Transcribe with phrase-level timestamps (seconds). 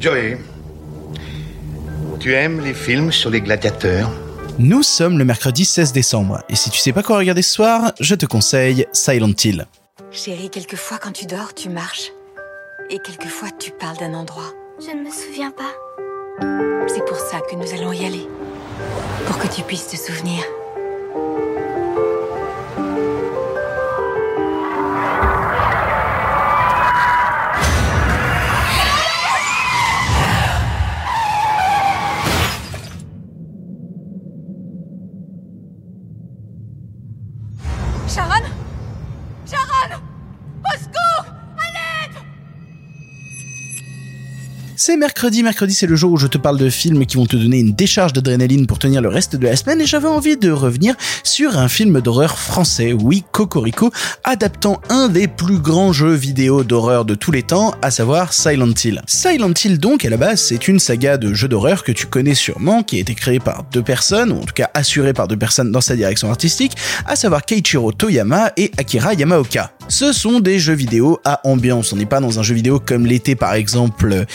[0.00, 0.38] Joey,
[2.20, 4.10] tu aimes les films sur les gladiateurs?
[4.56, 7.92] Nous sommes le mercredi 16 décembre, et si tu sais pas quoi regarder ce soir,
[7.98, 9.66] je te conseille Silent Hill.
[10.12, 12.12] Chérie, quelquefois quand tu dors, tu marches.
[12.90, 14.54] Et quelquefois tu parles d'un endroit.
[14.80, 15.74] Je ne me souviens pas.
[16.86, 18.28] C'est pour ça que nous allons y aller.
[19.26, 20.44] Pour que tu puisses te souvenir.
[38.08, 38.57] Sharon
[44.80, 47.34] C'est mercredi, mercredi c'est le jour où je te parle de films qui vont te
[47.34, 50.52] donner une décharge d'adrénaline pour tenir le reste de la semaine et j'avais envie de
[50.52, 53.90] revenir sur un film d'horreur français, oui, Cocorico,
[54.22, 58.72] adaptant un des plus grands jeux vidéo d'horreur de tous les temps, à savoir Silent
[58.84, 59.02] Hill.
[59.08, 62.36] Silent Hill donc, à la base, c'est une saga de jeux d'horreur que tu connais
[62.36, 65.36] sûrement, qui a été créée par deux personnes, ou en tout cas assurée par deux
[65.36, 69.72] personnes dans sa direction artistique, à savoir Keiichiro Toyama et Akira Yamaoka.
[69.88, 73.06] Ce sont des jeux vidéo à ambiance, on n'est pas dans un jeu vidéo comme
[73.06, 74.26] l'était par exemple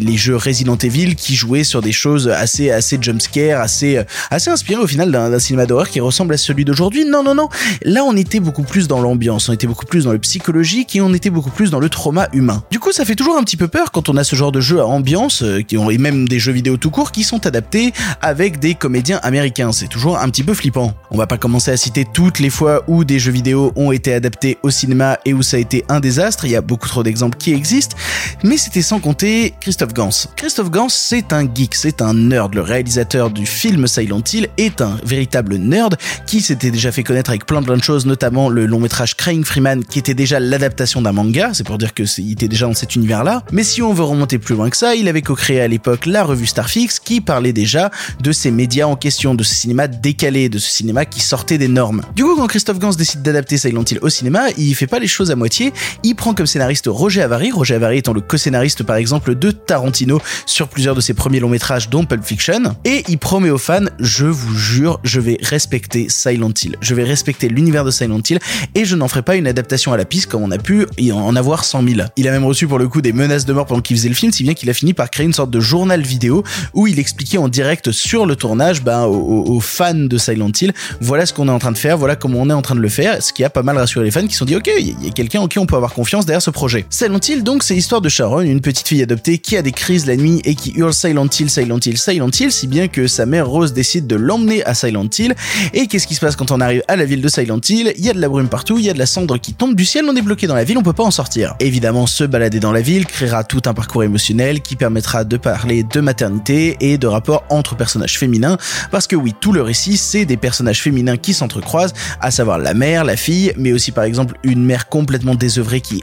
[0.00, 4.82] les jeux Resident Evil qui jouaient sur des choses assez assez jumpscare, assez assez inspirées
[4.82, 7.04] au final d'un cinéma d'horreur qui ressemble à celui d'aujourd'hui.
[7.04, 7.48] Non non non,
[7.82, 11.00] là on était beaucoup plus dans l'ambiance, on était beaucoup plus dans le psychologique et
[11.00, 12.62] on était beaucoup plus dans le trauma humain.
[12.70, 14.60] Du coup, ça fait toujours un petit peu peur quand on a ce genre de
[14.60, 18.58] jeux à ambiance euh, et même des jeux vidéo tout court qui sont adaptés avec
[18.58, 19.72] des comédiens américains.
[19.72, 20.94] C'est toujours un petit peu flippant.
[21.10, 24.14] On va pas commencer à citer toutes les fois où des jeux vidéo ont été
[24.14, 26.44] adaptés au cinéma et où ça a été un désastre.
[26.44, 27.96] Il y a beaucoup trop d'exemples qui existent,
[28.42, 30.28] mais c'était sans compter Christophe Gans.
[30.36, 32.54] Christophe Gans, c'est un geek, c'est un nerd.
[32.54, 37.30] Le réalisateur du film Silent Hill est un véritable nerd qui s'était déjà fait connaître
[37.30, 41.02] avec plein plein de choses, notamment le long métrage Crying Freeman qui était déjà l'adaptation
[41.02, 41.50] d'un manga.
[41.52, 43.42] C'est pour dire que il était déjà dans cet univers-là.
[43.50, 46.22] Mais si on veut remonter plus loin que ça, il avait co-créé à l'époque la
[46.22, 50.58] revue Starfix qui parlait déjà de ces médias en question, de ce cinéma décalé, de
[50.58, 52.02] ce cinéma qui sortait des normes.
[52.14, 55.08] Du coup, quand Christophe Gans décide d'adapter Silent Hill au cinéma, il fait pas les
[55.08, 55.72] choses à moitié.
[56.02, 60.20] Il prend comme scénariste Roger Avary, Roger Avary étant le co-scénariste par exemple de Tarantino
[60.44, 62.76] sur plusieurs de ses premiers longs métrages dont Pulp Fiction.
[62.84, 66.76] Et il promet aux fans, je vous jure, je vais respecter Silent Hill.
[66.82, 68.38] Je vais respecter l'univers de Silent Hill
[68.74, 71.34] et je n'en ferai pas une adaptation à la piste comme on a pu en
[71.36, 72.00] avoir 100 000.
[72.18, 74.14] Il a même reçu pour le coup des menaces de mort pendant qu'il faisait le
[74.14, 76.44] film, si bien qu'il a fini par créer une sorte de journal vidéo
[76.74, 80.74] où il expliquait en direct sur le tournage ben, aux, aux fans de Silent Hill,
[81.00, 82.80] voilà ce qu'on est en train de faire, voilà comment on est en train de
[82.80, 84.70] le faire, ce qui a pas mal rassuré les fans qui se sont dit ok,
[84.78, 86.84] il y a quelqu'un en qui on peut avoir confiance derrière ce projet.
[86.90, 90.06] Silent Hill donc c'est l'histoire de Sharon, une petite fille adoptée qui a des crises
[90.06, 93.26] la nuit et qui hurle Silent Hill, Silent Hill, Silent Hill, si bien que sa
[93.26, 95.34] mère Rose décide de l'emmener à Silent Hill.
[95.72, 97.92] Et qu'est-ce qui se passe quand on arrive à la ville de Silent Hill?
[97.96, 99.74] Il y a de la brume partout, il y a de la cendre qui tombe
[99.74, 101.54] du ciel, on est bloqué dans la ville, on peut pas en sortir.
[101.60, 105.84] Évidemment, se balader dans la ville créera tout un parcours émotionnel qui permettra de parler
[105.84, 108.56] de maternité et de rapports entre personnages féminins,
[108.90, 112.74] parce que oui, tout le récit, c'est des personnages féminins qui s'entrecroisent, à savoir la
[112.74, 116.02] mère, la fille, mais aussi par exemple une mère complètement désœuvrée qui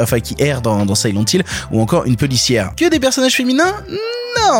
[0.00, 2.72] enfin qui erre dans, dans Silent Hill, ou encore une policière.
[2.76, 3.74] Que des personnages féminins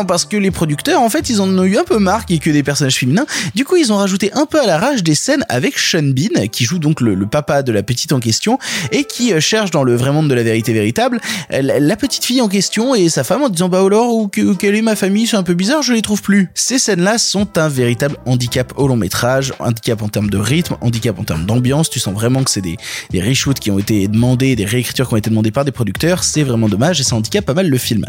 [0.07, 2.37] parce que les producteurs, en fait, ils en ont eu un peu marre qu'il y
[2.37, 3.25] ait que des personnages féminins.
[3.55, 6.47] Du coup, ils ont rajouté un peu à la rage des scènes avec Sean Bean,
[6.51, 8.57] qui joue donc le, papa de la petite en question,
[8.91, 11.19] et qui euh, cherche dans le vrai monde de la vérité véritable
[11.53, 14.53] euh, la, petite fille en question et sa femme en disant bah alors où que,
[14.55, 16.49] quelle est ma famille, c'est un peu bizarre, je les trouve plus.
[16.53, 21.19] Ces scènes-là sont un véritable handicap au long métrage, handicap en termes de rythme, handicap
[21.19, 21.89] en termes d'ambiance.
[21.89, 22.77] Tu sens vraiment que c'est des,
[23.11, 26.23] des reshoots qui ont été demandés, des réécritures qui ont été demandées par des producteurs.
[26.23, 28.05] C'est vraiment dommage et ça handicape pas mal le film.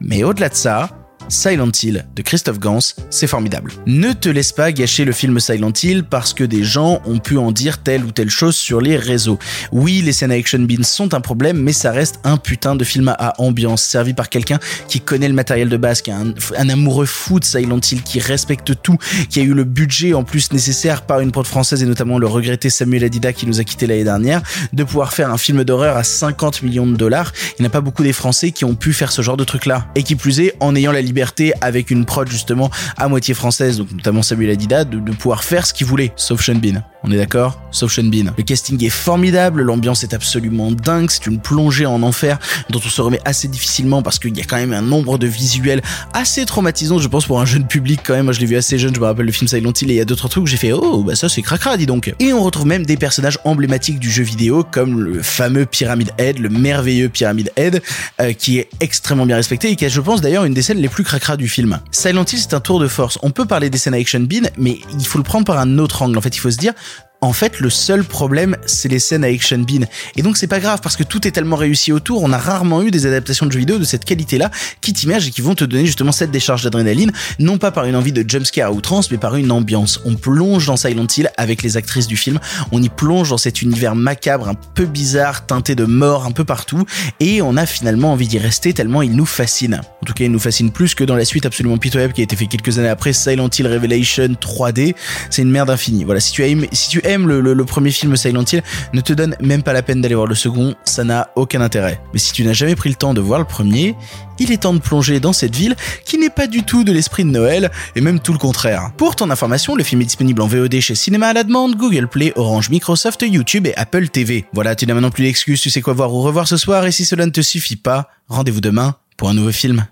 [0.00, 0.88] Mais au-delà de ça,
[1.30, 3.72] Silent Hill de Christophe Gans, c'est formidable.
[3.86, 7.38] Ne te laisse pas gâcher le film Silent Hill parce que des gens ont pu
[7.38, 9.38] en dire telle ou telle chose sur les réseaux.
[9.70, 13.14] Oui, les scènes action beans sont un problème, mais ça reste un putain de film
[13.16, 14.58] à ambiance, servi par quelqu'un
[14.88, 18.18] qui connaît le matériel de base, qui un, un, amoureux fou de Silent Hill, qui
[18.18, 18.98] respecte tout,
[19.28, 22.26] qui a eu le budget en plus nécessaire par une prod française et notamment le
[22.26, 24.42] regretté Samuel Adida qui nous a quitté l'année dernière,
[24.72, 27.32] de pouvoir faire un film d'horreur à 50 millions de dollars.
[27.58, 29.66] Il n'y a pas beaucoup des Français qui ont pu faire ce genre de truc
[29.66, 29.86] là.
[29.94, 31.19] Et qui plus est, en ayant la liberté
[31.60, 35.66] avec une prod justement à moitié française, donc notamment Samuel Adida, de, de pouvoir faire
[35.66, 36.82] ce qu'il voulait, sauf Sean Bean.
[37.02, 37.58] On est d'accord?
[37.70, 38.32] Sauf Sean Bean.
[38.36, 42.38] Le casting est formidable, l'ambiance est absolument dingue, c'est une plongée en enfer
[42.68, 45.26] dont on se remet assez difficilement parce qu'il y a quand même un nombre de
[45.26, 45.80] visuels
[46.12, 48.24] assez traumatisants, je pense, pour un jeune public quand même.
[48.24, 49.96] Moi, je l'ai vu assez jeune, je me rappelle le film Silent Hill et il
[49.96, 52.12] y a d'autres trucs où j'ai fait oh, bah ça c'est cracra, dis donc.
[52.18, 56.38] Et on retrouve même des personnages emblématiques du jeu vidéo comme le fameux Pyramid Head,
[56.38, 57.82] le merveilleux Pyramid Head,
[58.20, 60.78] euh, qui est extrêmement bien respecté et qui est, je pense, d'ailleurs une des scènes
[60.78, 61.80] les plus cracra du film.
[61.92, 63.18] Silent Hill, c'est un tour de force.
[63.22, 66.02] On peut parler des scènes action bean, mais il faut le prendre par un autre
[66.02, 66.18] angle.
[66.18, 66.72] En fait, il faut se dire,
[67.22, 69.84] En fait, le seul problème, c'est les scènes avec Sean Bean.
[70.16, 72.82] Et donc c'est pas grave parce que tout est tellement réussi autour, on a rarement
[72.82, 74.50] eu des adaptations de jeux vidéo de cette qualité-là
[74.80, 77.94] qui t'immergent et qui vont te donner justement cette décharge d'adrénaline, non pas par une
[77.94, 80.00] envie de jumpscare à outrance, mais par une ambiance.
[80.06, 82.40] On plonge dans Silent Hill avec les actrices du film,
[82.72, 86.44] on y plonge dans cet univers macabre, un peu bizarre, teinté de mort un peu
[86.44, 86.86] partout,
[87.20, 89.82] et on a finalement envie d'y rester tellement il nous fascine.
[90.02, 92.24] En tout cas, il nous fascine plus que dans la suite absolument pitoyable qui a
[92.24, 94.94] été fait quelques années après, Silent Hill Revelation 3D.
[95.28, 96.04] C'est une merde infinie.
[96.04, 98.62] Voilà, si tu aimes, si tu le, premier film Silent Hill,
[98.92, 102.00] ne te donne même pas la peine d'aller voir le second, ça n'a aucun intérêt.
[102.12, 103.94] Mais si tu n'as jamais pris le temps de voir le premier,
[104.38, 107.24] il est temps de plonger dans cette ville qui n'est pas du tout de l'esprit
[107.24, 108.92] de Noël, et même tout le contraire.
[108.96, 112.08] Pour ton information, le film est disponible en VOD chez Cinéma à la demande, Google
[112.08, 114.46] Play, Orange, Microsoft, YouTube et Apple TV.
[114.52, 116.92] Voilà, tu n'as maintenant plus d'excuses, tu sais quoi voir ou revoir ce soir, et
[116.92, 119.86] si cela ne te suffit pas, rendez-vous demain pour un nouveau film.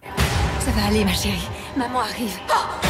[0.64, 1.48] Ça va aller, ma chérie.
[1.76, 2.87] Maman arrive.